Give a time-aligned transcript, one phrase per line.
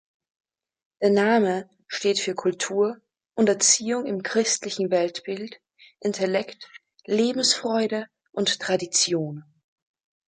[1.03, 2.99] Der Name steht für "Kultur"
[3.35, 5.61] und Erziehung im christlichen Weltbild,
[5.99, 6.67] "Intellekt",
[7.05, 9.43] "Lebensfreude" und "Tradition".